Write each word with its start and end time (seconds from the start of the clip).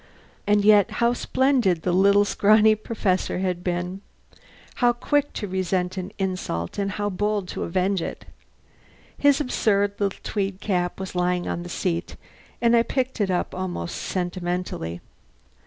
And 0.47 0.65
yet, 0.65 0.93
how 0.93 1.13
splendid 1.13 1.83
the 1.83 1.91
little, 1.91 2.25
scrawny 2.25 2.73
Professor 2.73 3.37
had 3.37 3.63
been! 3.63 4.01
How 4.81 4.93
quick 4.93 5.31
to 5.33 5.47
resent 5.47 5.95
an 5.95 6.11
insult 6.17 6.79
and 6.79 6.93
how 6.93 7.11
bold 7.11 7.47
to 7.49 7.61
avenge 7.65 8.01
it! 8.01 8.25
His 9.15 9.39
absurd 9.39 9.93
little 9.99 10.17
tweed 10.23 10.59
cap 10.59 10.99
was 10.99 11.13
lying 11.13 11.47
on 11.47 11.61
the 11.61 11.69
seat, 11.69 12.15
and 12.63 12.75
I 12.75 12.81
picked 12.81 13.21
it 13.21 13.29
up 13.29 13.53
almost 13.53 13.95
sentimentally. 13.95 15.01